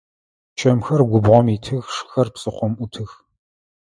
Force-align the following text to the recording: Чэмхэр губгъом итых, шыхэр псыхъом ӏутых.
Чэмхэр 0.57 1.01
губгъом 1.09 1.47
итых, 1.55 1.85
шыхэр 1.95 2.27
псыхъом 2.33 2.73
ӏутых. 2.79 3.11